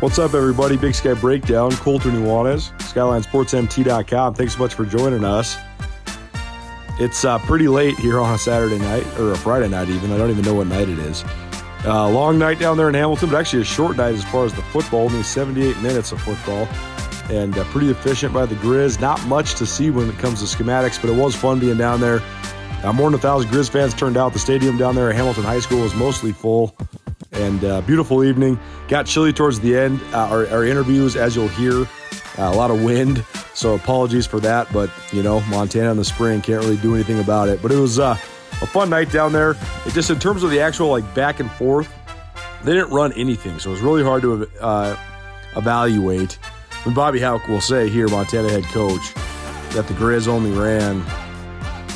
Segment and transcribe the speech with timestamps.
[0.00, 0.76] What's up, everybody?
[0.76, 1.72] Big Sky Breakdown.
[1.72, 4.34] Colter Nuanez, SkylineSportsMT.com.
[4.34, 5.56] Thanks so much for joining us.
[7.00, 10.12] It's uh, pretty late here on a Saturday night, or a Friday night even.
[10.12, 11.24] I don't even know what night it is.
[11.84, 14.54] Uh, long night down there in Hamilton, but actually a short night as far as
[14.54, 16.68] the football, only 78 minutes of football.
[17.28, 19.00] And uh, pretty efficient by the Grizz.
[19.00, 22.00] Not much to see when it comes to schematics, but it was fun being down
[22.00, 22.22] there.
[22.84, 24.32] Uh, more than a thousand Grizz fans turned out.
[24.32, 26.76] The stadium down there at Hamilton High School was mostly full.
[27.38, 28.58] And uh, beautiful evening.
[28.88, 30.00] Got chilly towards the end.
[30.12, 31.86] Uh, our, our, interviews, as you'll hear, uh,
[32.38, 33.24] a lot of wind.
[33.54, 34.72] So apologies for that.
[34.72, 37.62] But, you know, Montana in the spring can't really do anything about it.
[37.62, 38.16] But it was uh,
[38.60, 39.52] a fun night down there.
[39.86, 41.92] It just in terms of the actual like back and forth,
[42.64, 43.58] they didn't run anything.
[43.58, 44.96] So it was really hard to uh,
[45.56, 46.38] evaluate.
[46.84, 49.14] And Bobby Hauck will say here, Montana head coach,
[49.74, 51.02] that the Grizz only ran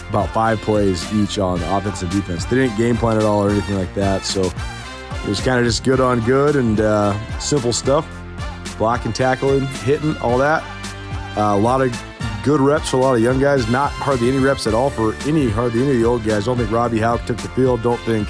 [0.08, 2.44] about five plays each on offense and defense.
[2.44, 4.24] They didn't game plan at all or anything like that.
[4.24, 4.52] So
[5.22, 8.06] it was kind of just good on good and uh, simple stuff
[8.78, 10.62] blocking, tackling, hitting, all that.
[11.36, 12.04] Uh, a lot of
[12.42, 13.68] good reps for a lot of young guys.
[13.70, 16.46] Not hardly any reps at all for any hardly any of the old guys.
[16.46, 17.82] Don't think Robbie Hauck took the field.
[17.82, 18.28] Don't think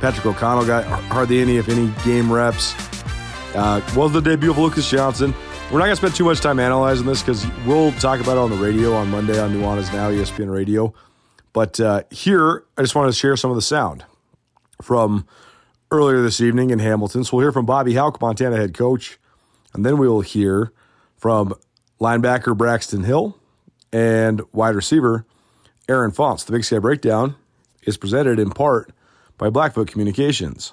[0.00, 2.74] Patrick O'Connell got hardly any, if any, game reps.
[3.54, 5.32] Uh, was the debut of Lucas Johnson.
[5.70, 8.40] We're not going to spend too much time analyzing this because we'll talk about it
[8.40, 10.94] on the radio on Monday on Nuanez Now, ESPN Radio.
[11.52, 14.04] But uh, here, I just wanted to share some of the sound
[14.82, 15.26] from
[15.90, 17.24] earlier this evening in Hamilton.
[17.24, 19.18] So we'll hear from Bobby Hauck, Montana head coach,
[19.72, 20.72] and then we will hear
[21.16, 21.54] from
[22.00, 23.38] linebacker Braxton Hill
[23.92, 25.24] and wide receiver
[25.88, 26.44] Aaron Fontes.
[26.44, 27.36] The Big Sky Breakdown
[27.82, 28.92] is presented in part
[29.38, 30.72] by Blackfoot Communications.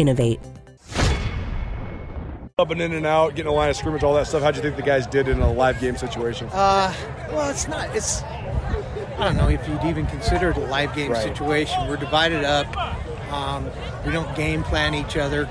[0.01, 0.39] innovate.
[2.59, 4.43] Up and in and out, getting a line of scrimmage, all that stuff.
[4.43, 6.47] How'd you think the guys did in a live game situation?
[6.51, 6.93] Uh,
[7.29, 7.95] well, it's not.
[7.95, 11.23] It's I don't know if you'd even consider it a live game right.
[11.23, 11.87] situation.
[11.87, 12.67] We're divided up.
[13.31, 13.69] Um,
[14.05, 15.41] we don't game plan each other.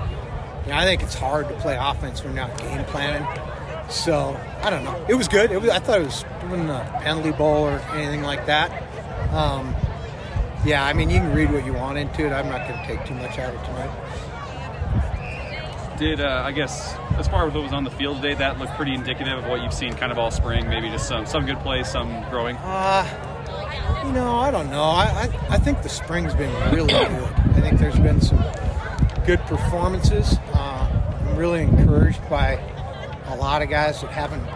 [0.65, 3.27] You know, I think it's hard to play offense when you're not game planning.
[3.89, 5.05] So I don't know.
[5.09, 5.50] It was good.
[5.50, 8.71] It was, I thought it was wasn't a penalty bowl or anything like that.
[9.33, 9.75] Um,
[10.65, 12.33] yeah, I mean you can read what you want into it.
[12.33, 13.91] I'm not going to take too much out of it tonight
[16.00, 18.72] did uh, I guess as far as what was on the field today, that looked
[18.72, 20.66] pretty indicative of what you've seen kind of all spring.
[20.66, 22.56] Maybe just some some good plays, some growing.
[22.56, 23.05] Uh,
[24.06, 24.83] you know, I don't know.
[24.83, 27.06] I, I, I think the spring's been really good.
[27.06, 28.43] I think there's been some
[29.27, 30.39] good performances.
[30.55, 32.53] Uh, I'm really encouraged by
[33.27, 34.47] a lot of guys that haven't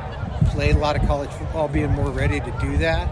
[0.49, 3.07] played a lot of college football being more ready to do that.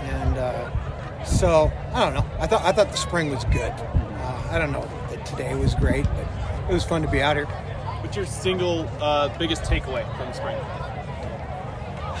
[0.00, 2.24] And uh, so I don't know.
[2.38, 3.72] I thought I thought the spring was good.
[3.72, 6.37] Uh, I don't know that today was great, but
[6.68, 7.46] it was fun to be out here.
[7.46, 10.56] What's your single uh, biggest takeaway from spring?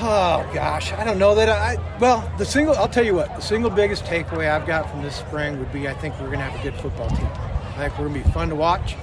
[0.00, 1.76] Oh gosh, I don't know that I.
[1.98, 3.34] Well, the single I'll tell you what.
[3.34, 6.38] The single biggest takeaway I've got from this spring would be I think we're going
[6.38, 7.26] to have a good football team.
[7.26, 8.96] I think we're going to be fun to watch.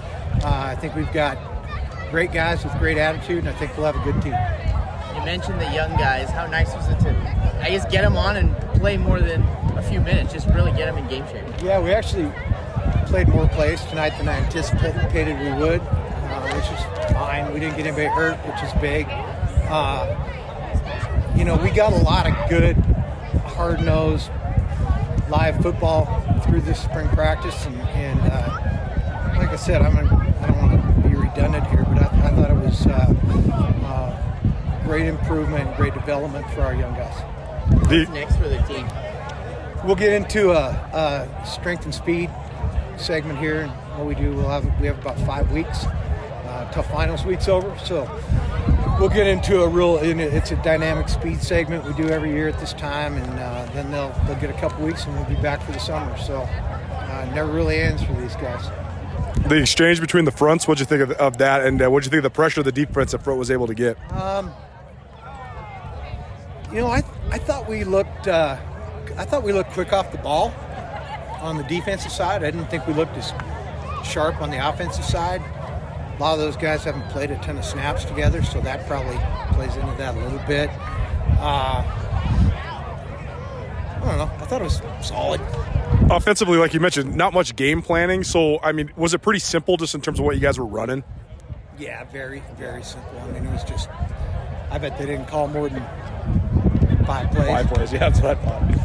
[0.43, 1.37] Uh, I think we've got
[2.11, 4.35] great guys with great attitude, and I think we'll have a good team.
[5.15, 6.29] You mentioned the young guys.
[6.29, 9.41] How nice was it to, I guess, get them on and play more than
[9.77, 11.45] a few minutes, just really get them in game shape?
[11.61, 12.31] Yeah, we actually
[13.05, 17.53] played more plays tonight than I anticipated we would, uh, which is fine.
[17.53, 19.05] We didn't get anybody hurt, which is big.
[19.69, 22.75] Uh, you know, we got a lot of good,
[23.45, 24.29] hard nosed
[25.29, 26.05] live football
[26.41, 31.03] through this spring practice, and, and uh, like I said, I'm gonna, I don't want
[31.03, 33.13] to be redundant here, but I, I thought it was uh,
[33.85, 37.15] uh, great improvement, great development for our young guys.
[37.87, 38.87] What's next for the team?
[39.85, 42.31] We'll get into a, a strength and speed
[42.99, 43.67] segment here.
[43.95, 47.77] What we do, we'll have we have about five weeks uh, till finals week's over.
[47.79, 48.09] So
[48.99, 49.97] we'll get into a real.
[49.97, 53.91] It's a dynamic speed segment we do every year at this time, and uh, then
[53.91, 56.17] they'll they'll get a couple weeks, and we'll be back for the summer.
[56.17, 58.69] So uh, never really ends for these guys.
[59.47, 62.09] The exchange between the fronts, what'd you think of, of that, and uh, what'd you
[62.09, 63.97] think of the pressure of the defensive front was able to get?
[64.11, 64.51] Um,
[66.71, 68.57] you know, I I thought we looked uh,
[69.17, 70.53] I thought we looked quick off the ball
[71.41, 72.43] on the defensive side.
[72.43, 73.33] I didn't think we looked as
[74.05, 75.41] sharp on the offensive side.
[75.41, 79.17] A lot of those guys haven't played a ton of snaps together, so that probably
[79.55, 80.69] plays into that a little bit.
[81.39, 81.83] Uh,
[84.17, 84.35] don't know.
[84.43, 85.41] I thought it was solid.
[86.09, 88.23] Offensively, like you mentioned, not much game planning.
[88.23, 90.65] So, I mean, was it pretty simple just in terms of what you guys were
[90.65, 91.03] running?
[91.77, 93.19] Yeah, very, very simple.
[93.19, 93.89] I mean, it was just,
[94.69, 95.83] I bet they didn't call more than
[97.05, 97.47] five plays.
[97.47, 98.84] Five plays, yeah, that's what I thought.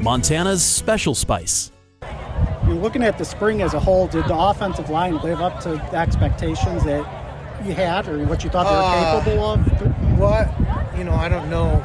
[0.00, 1.70] Montana's special spice.
[2.66, 4.06] You're looking at the spring as a whole.
[4.06, 7.04] Did the offensive line live up to the expectations that
[7.64, 10.18] you had, or what you thought they were Uh, capable of?
[10.18, 10.96] What?
[10.96, 11.82] You know, I don't know.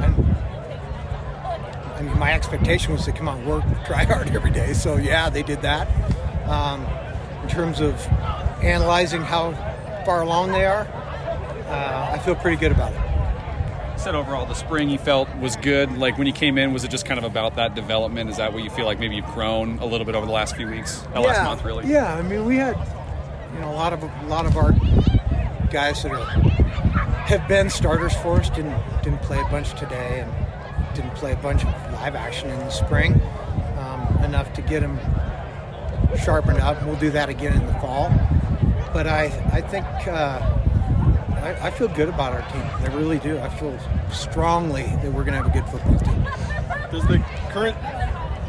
[0.00, 0.14] I'm,
[1.96, 4.72] I mean, my expectation was to come out and work, try hard every day.
[4.72, 5.88] So yeah, they did that.
[6.48, 6.86] Um,
[7.42, 7.94] in terms of
[8.62, 9.52] analyzing how
[10.04, 10.86] far along they are,
[11.68, 13.00] uh, I feel pretty good about it.
[13.96, 15.96] Said overall the spring you felt was good.
[15.96, 18.30] Like when you came in, was it just kind of about that development?
[18.30, 20.56] Is that what you feel like maybe you've grown a little bit over the last
[20.56, 21.90] few weeks, the last month, really?
[21.90, 22.76] Yeah, I mean, we had
[23.54, 24.72] you know a lot of a lot of our
[25.70, 30.94] guys that are have been starters for us didn't didn't play a bunch today and
[30.94, 33.20] didn't play a bunch of live action in the spring
[33.78, 34.98] um, enough to get them
[36.22, 36.82] sharpened up.
[36.84, 38.10] We'll do that again in the fall.
[38.92, 39.86] But I I think.
[40.06, 40.55] Uh,
[41.36, 42.62] I, I feel good about our team.
[42.62, 43.38] I really do.
[43.38, 43.78] I feel
[44.10, 46.24] strongly that we're going to have a good football team.
[46.90, 47.76] Does the current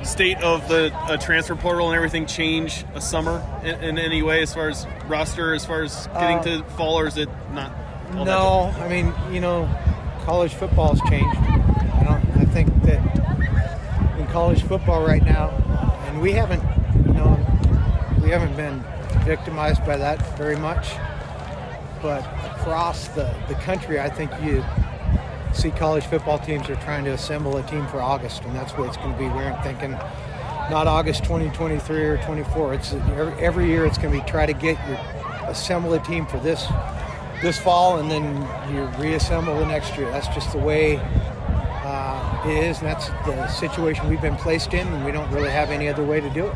[0.06, 4.42] state of the uh, transfer portal and everything change a summer in, in any way
[4.42, 7.72] as far as roster, as far as getting to fall, or is it not?
[8.16, 9.70] all that No, I mean, you know,
[10.24, 11.38] college football has changed.
[11.38, 12.42] I don't.
[12.42, 15.50] I think that in college football right now,
[16.08, 16.64] and we haven't,
[17.06, 17.38] you know,
[18.24, 18.84] we haven't been
[19.26, 20.90] victimized by that very much.
[22.02, 24.64] But across the, the country, I think you
[25.54, 28.88] see college football teams are trying to assemble a team for August, and that's what
[28.88, 29.26] it's going to be.
[29.26, 29.92] We aren't thinking
[30.70, 32.74] not August 2023 or 24.
[32.74, 34.98] It's every, every year it's going to be try to get your
[35.48, 36.66] assemble a team for this
[37.42, 38.24] this fall, and then
[38.74, 40.10] you reassemble the next year.
[40.10, 41.00] That's just the way
[41.84, 45.52] uh, it is, and that's the situation we've been placed in, and we don't really
[45.52, 46.56] have any other way to do it.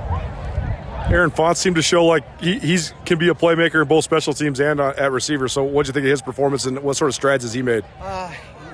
[1.11, 4.33] Aaron Font seemed to show like he he's can be a playmaker in both special
[4.33, 5.49] teams and uh, at receiver.
[5.49, 7.61] So, what do you think of his performance and what sort of strides has he
[7.61, 7.83] made?
[7.99, 8.31] Uh,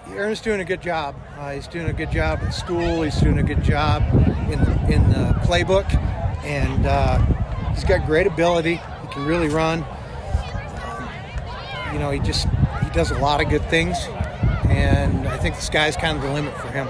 [0.10, 1.16] Aaron's doing a good job.
[1.38, 3.01] Uh, he's doing a good job at school.
[3.01, 4.04] He's doing a good job
[4.51, 4.60] in
[4.92, 5.92] in the playbook,
[6.44, 7.18] and uh,
[7.74, 8.75] he's got great ability.
[8.75, 9.83] He can really run.
[9.83, 11.10] Um,
[11.92, 12.48] you know, he just
[12.83, 13.98] he does a lot of good things,
[14.78, 16.88] and I think the sky's kind of the limit for him.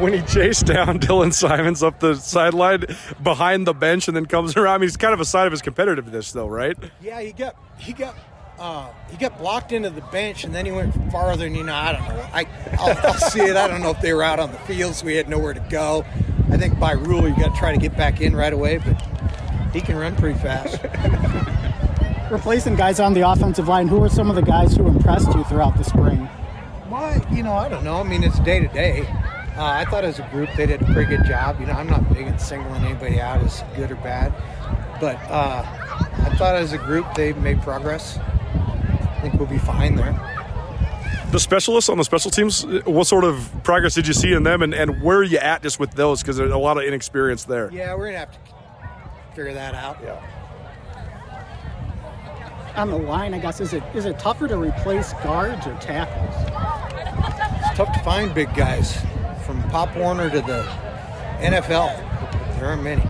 [0.00, 2.84] When he chased down Dylan Simmons up the sideline
[3.22, 5.52] behind the bench and then comes around, I mean, he's kind of a sign of
[5.52, 6.76] his competitiveness, though, right?
[7.00, 8.14] Yeah, he got he got
[8.58, 11.46] uh, he got blocked into the bench, and then he went farther.
[11.46, 12.26] And you know, I don't know.
[12.32, 12.46] I
[12.78, 13.56] I'll, I'll see it.
[13.56, 15.66] I don't know if they were out on the field, so we had nowhere to
[15.70, 16.04] go.
[16.50, 19.00] I think by rule you got to try to get back in right away, but
[19.72, 20.78] he can run pretty fast.
[22.30, 25.42] Replacing guys on the offensive line, who are some of the guys who impressed you
[25.44, 26.28] throughout the spring?
[26.90, 27.24] Why?
[27.30, 28.00] You know, I don't know.
[28.00, 29.06] I mean, it's day to day.
[29.56, 31.60] Uh, I thought as a group they did a pretty good job.
[31.60, 34.34] You know, I'm not big at singling anybody out as good or bad,
[35.00, 38.18] but uh, I thought as a group they made progress.
[38.18, 40.18] I think we'll be fine there.
[41.30, 44.62] The specialists on the special teams, what sort of progress did you see in them,
[44.62, 46.22] and, and where are you at just with those?
[46.22, 47.70] Because there's a lot of inexperience there.
[47.72, 48.38] Yeah, we're gonna have to
[49.36, 49.98] figure that out.
[50.02, 50.20] Yeah.
[52.76, 56.49] On the line, I guess is it is it tougher to replace guards or tackles?
[57.80, 58.94] Tough to find big guys
[59.46, 60.64] from Pop Warner to the
[61.40, 61.96] NFL.
[62.58, 63.09] There aren't many.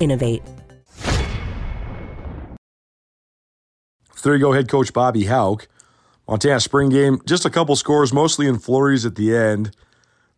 [0.01, 0.43] innovate.
[4.15, 5.67] So there you go, head coach Bobby Hauck.
[6.27, 9.75] Montana spring game, just a couple scores, mostly in flurries at the end.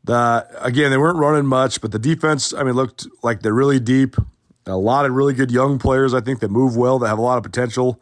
[0.06, 3.80] The again, they weren't running much, but the defense, I mean, looked like they're really
[3.80, 4.16] deep.
[4.66, 7.22] A lot of really good young players, I think, that move well, that have a
[7.22, 8.02] lot of potential.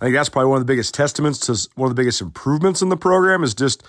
[0.00, 2.82] I think that's probably one of the biggest testaments to one of the biggest improvements
[2.82, 3.82] in the program is just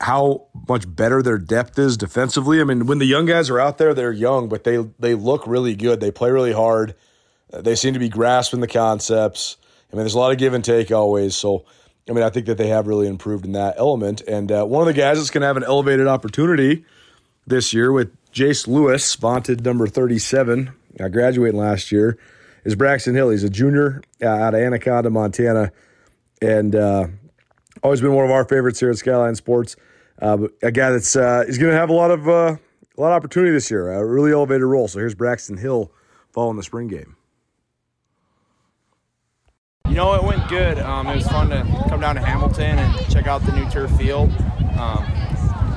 [0.00, 2.60] how much better their depth is defensively.
[2.60, 5.46] I mean, when the young guys are out there, they're young, but they they look
[5.46, 6.00] really good.
[6.00, 6.94] They play really hard.
[7.50, 9.56] They seem to be grasping the concepts.
[9.90, 11.36] I mean, there's a lot of give and take always.
[11.36, 11.64] So,
[12.08, 14.20] I mean, I think that they have really improved in that element.
[14.22, 16.84] And uh, one of the guys that's going to have an elevated opportunity
[17.46, 22.18] this year with Jace Lewis, vaunted number 37, uh, graduating last year,
[22.64, 23.30] is Braxton Hill.
[23.30, 25.70] He's a junior uh, out of Anaconda, Montana,
[26.42, 27.06] and uh,
[27.82, 29.76] always been one of our favorites here at Skyline Sports.
[30.20, 32.56] Uh, a guy that's uh, is going to have a lot of uh,
[32.96, 34.88] a lot of opportunity this year, a really elevated role.
[34.88, 35.92] So here's Braxton Hill
[36.32, 37.16] following the spring game.
[39.88, 40.78] You know, it went good.
[40.78, 43.90] Um, it was fun to come down to Hamilton and check out the new turf
[43.96, 44.30] field.
[44.78, 45.04] Um,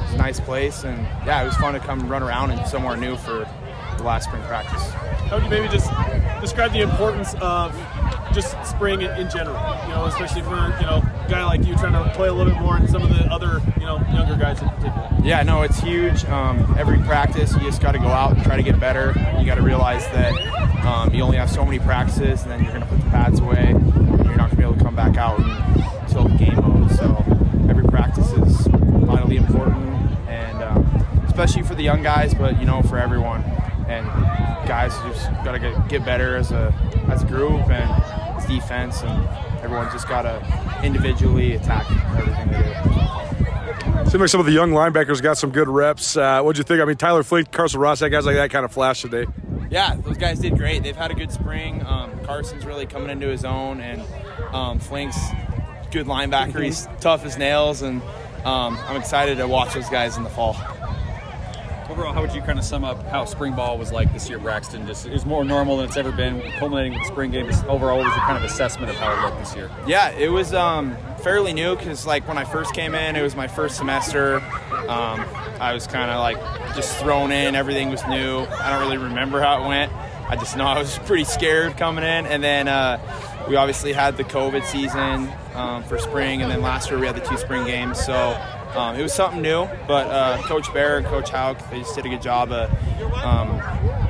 [0.04, 2.98] it's a nice place, and yeah, it was fun to come run around and somewhere
[2.98, 3.48] new for
[3.98, 4.90] the last spring practice.
[5.30, 5.92] How would you maybe just
[6.42, 7.74] describe the importance of
[8.34, 9.60] just spring in general?
[9.84, 12.54] You know, especially for you know a guy like you trying to play a little
[12.54, 15.10] bit more and some of the other you know younger guys in particular.
[15.24, 16.26] Yeah, no, it's huge.
[16.26, 19.14] Um, every practice, you just got to go out and try to get better.
[19.40, 20.34] You got to realize that
[20.86, 23.40] um, you only have so many practices, and then you're going to put the pads
[23.40, 23.74] away.
[23.76, 25.40] And you're not going to be able to come back out
[26.02, 26.92] until game mode.
[26.92, 27.24] So
[27.70, 29.86] every practice is vitally important,
[30.28, 30.86] and um,
[31.28, 33.44] especially for the young guys, but you know for everyone.
[33.88, 34.06] And
[34.68, 36.72] guys you just got to get, get better as a
[37.10, 39.28] as a group and defense, and
[39.64, 44.10] everyone just got to individually attack everything they do.
[44.10, 46.18] Seems like some of the young linebackers got some good reps.
[46.18, 46.82] Uh, what'd you think?
[46.82, 49.26] I mean, Tyler Flink, Carson Ross, that guys like that kind of flash today.
[49.70, 50.82] Yeah, those guys did great.
[50.82, 51.86] They've had a good spring.
[51.86, 54.02] Um, Carson's really coming into his own, and
[54.52, 55.18] um, Flink's
[55.92, 56.64] good linebacker.
[56.64, 58.02] He's tough as nails, and
[58.46, 60.56] um, I'm excited to watch those guys in the fall.
[61.90, 64.38] Overall, how would you kind of sum up how spring ball was like this year,
[64.38, 64.86] Braxton?
[64.86, 67.48] Just was more normal than it's ever been, culminating with the spring game.
[67.48, 69.72] Just overall, what was your kind of assessment of how it looked this year?
[69.88, 73.36] Yeah, it was um, fairly new because like when I first came in, it was
[73.36, 74.36] my first semester.
[74.72, 75.26] Um,
[75.60, 76.38] I was kind of like
[76.76, 77.56] just thrown in.
[77.56, 78.42] Everything was new.
[78.42, 79.92] I don't really remember how it went.
[80.30, 83.00] I just know I was pretty scared coming in, and then uh,
[83.50, 87.16] we obviously had the COVID season um, for spring, and then last year we had
[87.16, 88.00] the two spring games.
[88.00, 88.40] So
[88.76, 92.06] um, it was something new, but uh, Coach Baer and Coach Hauck, they just did
[92.06, 92.72] a good job of,
[93.24, 93.60] um,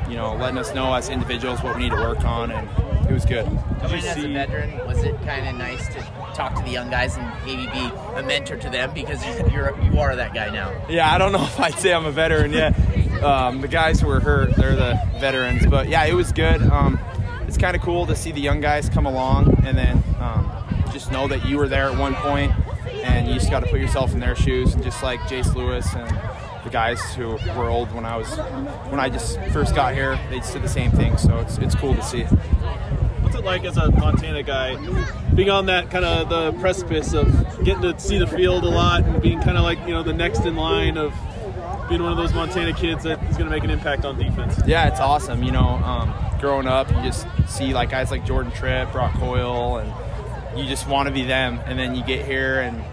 [0.09, 2.67] you know, letting us know as individuals what we need to work on, and
[3.09, 3.45] it was good.
[3.79, 6.01] Coming as a veteran, was it kind of nice to
[6.35, 9.97] talk to the young guys and maybe be a mentor to them because you're you
[9.99, 10.73] are that guy now?
[10.89, 12.77] Yeah, I don't know if I'd say I'm a veteran yet.
[13.23, 16.61] Um, the guys who were hurt, they're the veterans, but yeah, it was good.
[16.61, 16.99] Um,
[17.47, 20.51] it's kind of cool to see the young guys come along and then um,
[20.91, 22.51] just know that you were there at one point
[23.17, 25.87] and you just got to put yourself in their shoes and just like Jace Lewis
[25.95, 26.09] and
[26.63, 28.29] the guys who were old when I was
[28.89, 31.17] when I just first got here, they just did the same thing.
[31.17, 32.23] So it's it's cool to see.
[32.23, 34.75] What's it like as a Montana guy,
[35.35, 37.27] being on that kind of the precipice of
[37.63, 40.13] getting to see the field a lot and being kind of like you know the
[40.13, 41.13] next in line of
[41.89, 44.59] being one of those Montana kids that is going to make an impact on defense?
[44.67, 45.43] Yeah, it's awesome.
[45.43, 49.77] You know, um, growing up, you just see like guys like Jordan Tripp, Brock Coyle,
[49.77, 51.59] and you just want to be them.
[51.65, 52.83] And then you get here and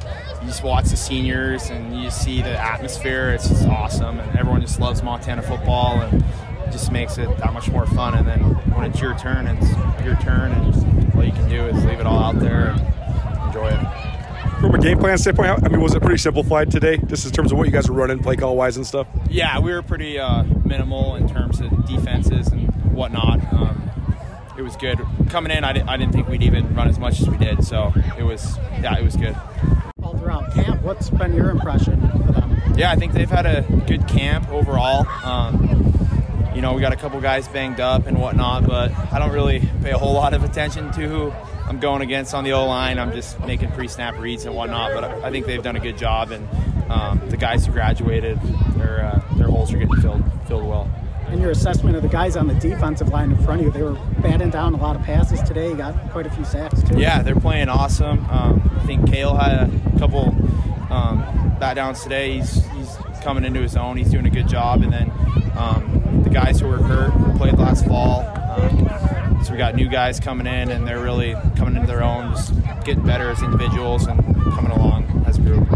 [0.47, 3.31] you just watch the seniors and you see the atmosphere.
[3.31, 6.25] It's just awesome, and everyone just loves Montana football, and
[6.71, 8.15] just makes it that much more fun.
[8.15, 8.41] And then
[8.73, 12.07] when it's your turn, it's your turn, and all you can do is leave it
[12.07, 14.61] all out there and enjoy it.
[14.61, 17.50] From a game plan standpoint, I mean, was it pretty simplified today, just in terms
[17.50, 19.09] of what you guys were running, play call wise and stuff?
[19.29, 23.41] Yeah, we were pretty uh, minimal in terms of defenses and whatnot.
[23.53, 23.91] Um,
[24.57, 25.65] it was good coming in.
[25.65, 28.23] I, di- I didn't think we'd even run as much as we did, so it
[28.23, 29.37] was yeah, it was good.
[30.56, 32.75] Camp, what's been your impression of them?
[32.76, 35.06] Yeah, I think they've had a good camp overall.
[35.25, 39.32] Um, you know, we got a couple guys banged up and whatnot, but I don't
[39.32, 41.30] really pay a whole lot of attention to who
[41.68, 42.98] I'm going against on the O line.
[42.98, 44.92] I'm just making pre-snap reads and whatnot.
[44.94, 46.48] But I think they've done a good job, and
[46.90, 48.40] um, the guys who graduated,
[48.76, 50.90] their uh, their holes are getting filled filled well.
[51.28, 53.82] And your assessment of the guys on the defensive line in front of you, they
[53.82, 55.70] were batting down a lot of passes today.
[55.70, 56.98] You got quite a few sacks too.
[56.98, 58.25] Yeah, they're playing awesome.
[58.30, 60.30] Um, I think Kale had a couple
[60.97, 62.38] um, bat downs today.
[62.38, 63.97] He's he's coming into his own.
[63.97, 64.83] He's doing a good job.
[64.83, 65.12] And then
[65.57, 68.21] um, the guys who were hurt who played last fall.
[68.57, 72.33] Um, so we got new guys coming in, and they're really coming into their own,
[72.33, 75.75] just getting better as individuals and coming along as a group.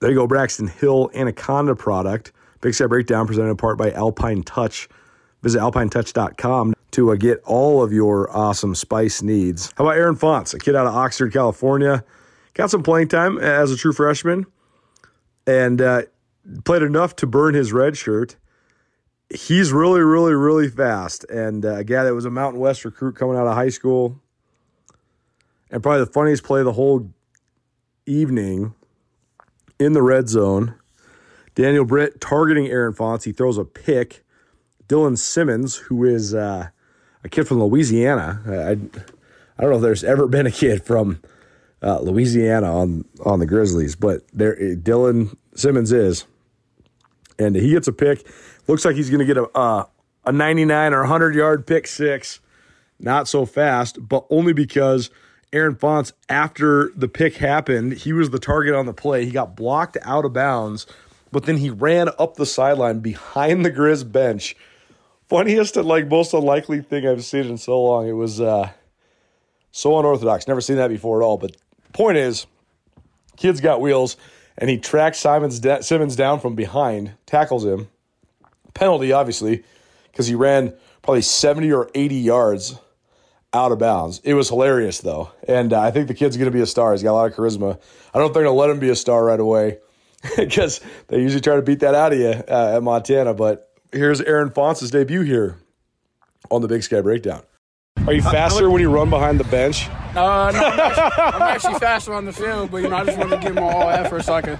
[0.00, 2.32] There you go, Braxton Hill Anaconda product.
[2.60, 4.88] Big Sky Breakdown presented in part by Alpine Touch.
[5.42, 9.72] Visit alpinetouch.com to uh, get all of your awesome spice needs.
[9.76, 12.04] How about Aaron Fontes, a kid out of Oxnard, California?
[12.54, 14.46] Got some playing time as a true freshman
[15.46, 16.02] and uh,
[16.64, 18.36] played enough to burn his red shirt.
[19.30, 21.24] He's really, really, really fast.
[21.24, 24.20] And uh, a guy that was a Mountain West recruit coming out of high school.
[25.70, 27.10] And probably the funniest play the whole
[28.06, 28.74] evening
[29.78, 30.74] in the red zone.
[31.54, 33.24] Daniel Britt targeting Aaron Fontes.
[33.24, 34.24] He throws a pick.
[34.86, 36.68] Dylan Simmons, who is uh,
[37.24, 38.40] a kid from Louisiana.
[38.46, 41.20] I, I don't know if there's ever been a kid from
[41.82, 46.24] uh, Louisiana on on the Grizzlies, but there Dylan Simmons is,
[47.38, 48.26] and he gets a pick.
[48.66, 49.86] Looks like he's going to get a
[50.24, 52.40] a 99 or 100 yard pick six.
[53.00, 55.10] Not so fast, but only because
[55.52, 59.24] Aaron Fontes, after the pick happened, he was the target on the play.
[59.24, 60.86] He got blocked out of bounds,
[61.32, 64.56] but then he ran up the sideline behind the Grizz bench.
[65.28, 68.08] Funniest and like most unlikely thing I've seen in so long.
[68.08, 68.70] It was uh,
[69.72, 70.46] so unorthodox.
[70.46, 71.38] Never seen that before at all.
[71.38, 71.56] But
[71.92, 72.46] point is,
[73.36, 74.16] kid's got wheels,
[74.58, 77.88] and he tracks Simmons down from behind, tackles him.
[78.74, 79.64] Penalty, obviously,
[80.12, 82.78] because he ran probably 70 or 80 yards
[83.52, 84.20] out of bounds.
[84.24, 85.30] It was hilarious, though.
[85.46, 86.92] And uh, I think the kid's going to be a star.
[86.92, 87.78] He's got a lot of charisma.
[88.14, 89.78] I don't think they're going to let him be a star right away
[90.36, 93.34] because they usually try to beat that out of you uh, at Montana.
[93.34, 95.56] But here's Aaron Fontes' debut here
[96.50, 97.42] on the Big Sky Breakdown.
[98.06, 99.88] Are you faster when you run behind the bench?
[99.88, 103.18] Uh, no, I'm actually, I'm actually faster on the field, but you know, I just
[103.18, 104.58] wanted to give him all effort so I could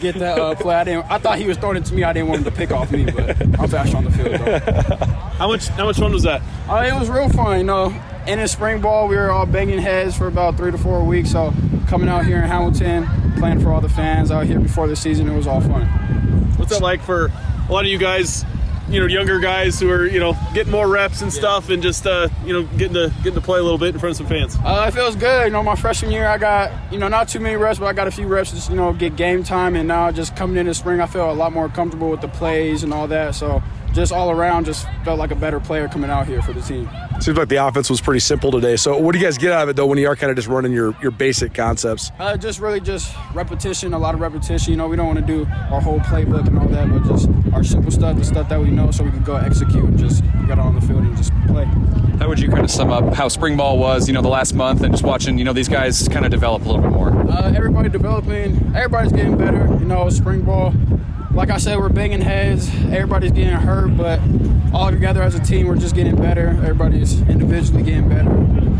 [0.00, 0.74] get that uh, play.
[0.74, 1.10] I didn't.
[1.10, 2.04] I thought he was throwing it to me.
[2.04, 4.40] I didn't want him to pick off me, but I'm faster on the field.
[4.40, 4.58] Though.
[5.38, 5.68] How much?
[5.68, 6.42] How much fun was that?
[6.68, 7.58] Uh, it was real fun.
[7.58, 7.88] You know,
[8.26, 11.32] in the spring ball, we were all banging heads for about three to four weeks.
[11.32, 11.52] So
[11.88, 13.06] coming out here in Hamilton,
[13.38, 15.86] playing for all the fans out here before the season, it was all fun.
[16.56, 17.26] What's that like for
[17.68, 18.44] a lot of you guys?
[18.88, 22.08] You know, younger guys who are you know getting more reps and stuff, and just
[22.08, 24.26] uh, you know getting to getting to play a little bit in front of some
[24.26, 24.56] fans.
[24.64, 25.44] Uh, it feels good.
[25.44, 27.92] You know, my freshman year, I got you know not too many reps, but I
[27.92, 28.50] got a few reps.
[28.50, 31.30] Just you know, get game time, and now just coming in the spring, I feel
[31.30, 33.36] a lot more comfortable with the plays and all that.
[33.36, 36.60] So just all around, just felt like a better player coming out here for the
[36.60, 36.88] team.
[37.20, 38.76] Seems like the offense was pretty simple today.
[38.76, 40.36] So, what do you guys get out of it though when you are kind of
[40.36, 42.12] just running your your basic concepts?
[42.18, 44.72] Uh, just really just repetition, a lot of repetition.
[44.72, 47.28] You know, we don't want to do our whole playbook and all that, but just
[47.52, 50.22] our simple stuff, the stuff that we know, so we can go execute and just
[50.46, 51.64] get on the field and just play.
[52.18, 54.54] How would you kind of sum up how spring ball was, you know, the last
[54.54, 57.10] month, and just watching, you know, these guys kind of develop a little bit more?
[57.30, 59.66] Uh, everybody developing, everybody's getting better.
[59.78, 60.72] You know, spring ball.
[61.32, 62.68] Like I said, we're banging heads.
[62.86, 64.20] Everybody's getting hurt, but
[64.74, 66.48] all together as a team, we're just getting better.
[66.48, 68.28] Everybody's individually getting better.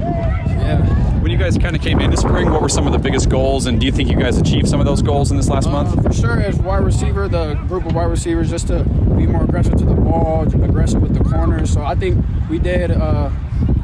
[0.00, 0.84] Yeah.
[1.20, 3.66] When you guys kind of came into spring, what were some of the biggest goals,
[3.66, 5.72] and do you think you guys achieved some of those goals in this last Uh,
[5.72, 6.02] month?
[6.02, 8.82] for sure, as wide receiver, the group of wide receivers, just to
[9.16, 11.70] be more aggressive to the ball, aggressive with the corners.
[11.70, 13.30] So I think we did uh,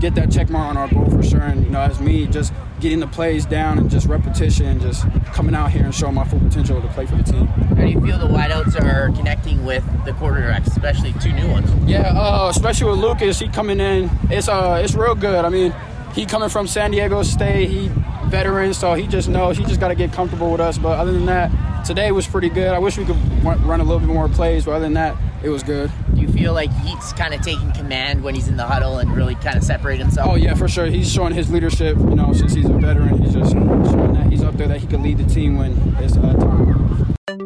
[0.00, 1.40] get that check mark on our goal for sure.
[1.40, 5.02] And you know, as me, just getting the plays down and just repetition, and just
[5.26, 7.46] coming out here and showing my full potential to play for the team.
[7.46, 11.70] How do you feel the wideouts are connecting with the quarterbacks, especially two new ones?
[11.88, 15.44] Yeah, uh, especially with Lucas, he coming in, it's uh, it's real good.
[15.44, 15.74] I mean,
[16.14, 17.90] he coming from San Diego State, he
[18.26, 20.78] veteran, so he just knows he just got to get comfortable with us.
[20.78, 22.68] But other than that, today was pretty good.
[22.68, 25.16] I wish we could run run a little bit more plays, but other than that,
[25.42, 25.90] it was good.
[26.26, 29.36] You feel like he's kind of taking command when he's in the huddle and really
[29.36, 30.28] kind of separate himself?
[30.30, 30.86] Oh yeah, for sure.
[30.86, 31.96] He's showing his leadership.
[31.96, 34.86] You know, since he's a veteran, he's just showing that he's up there that he
[34.86, 37.45] can lead the team when it's uh, time.